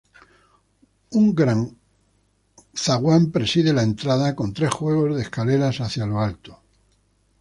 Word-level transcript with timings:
Un 1.19 1.27
gran 1.41 1.59
hall 2.87 3.29
preside 3.35 3.71
la 3.71 3.83
entrada, 3.83 4.35
con 4.35 4.51
tres 4.51 4.73
juegos 4.73 5.15
de 5.15 5.21
escaleras 5.21 5.79
hacia 5.79 6.07
lo 6.07 6.19
alto. 6.21 6.59